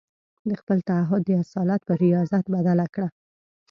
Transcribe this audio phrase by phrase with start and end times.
[0.47, 3.07] د خپل تعهد د اصالت پر رياضت بدله کړه.